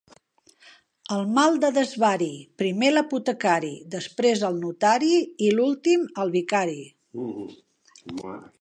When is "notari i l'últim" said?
4.63-6.09